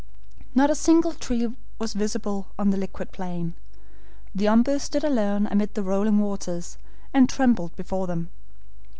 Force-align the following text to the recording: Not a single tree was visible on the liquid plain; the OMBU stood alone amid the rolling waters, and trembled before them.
Not 0.55 0.71
a 0.71 0.73
single 0.73 1.13
tree 1.13 1.55
was 1.77 1.93
visible 1.93 2.47
on 2.57 2.71
the 2.71 2.77
liquid 2.77 3.11
plain; 3.11 3.53
the 4.33 4.45
OMBU 4.45 4.81
stood 4.81 5.03
alone 5.03 5.45
amid 5.45 5.75
the 5.75 5.83
rolling 5.83 6.17
waters, 6.17 6.79
and 7.13 7.29
trembled 7.29 7.75
before 7.75 8.07
them. 8.07 8.31